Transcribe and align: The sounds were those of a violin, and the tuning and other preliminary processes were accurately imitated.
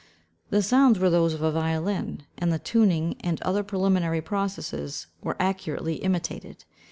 The 0.49 0.63
sounds 0.63 0.97
were 0.97 1.11
those 1.11 1.35
of 1.35 1.43
a 1.43 1.51
violin, 1.51 2.23
and 2.35 2.51
the 2.51 2.57
tuning 2.57 3.17
and 3.19 3.39
other 3.43 3.61
preliminary 3.63 4.19
processes 4.21 5.05
were 5.21 5.37
accurately 5.39 5.97
imitated. 5.97 6.65